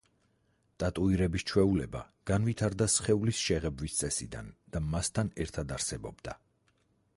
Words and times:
ტატუირების 0.83 1.43
ჩვეულება 1.51 2.01
განვითარდა 2.31 2.87
სხეულის 2.95 3.43
შეღებვის 3.49 4.01
წესიდან 4.01 4.51
და 4.77 4.85
მასთან 4.89 5.33
ერთად 5.47 5.77
არსებობდა. 5.79 6.39